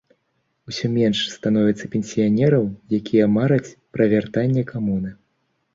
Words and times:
Усё 0.71 0.85
менш 0.93 1.19
становіцца 1.33 1.91
пенсіянераў, 1.97 2.63
якія 3.01 3.25
мараць 3.39 3.65
пра 3.93 4.03
вяртанне 4.17 4.61
камуны. 4.75 5.09